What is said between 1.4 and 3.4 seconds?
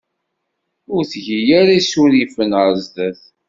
ara isurifen ɣer sdat.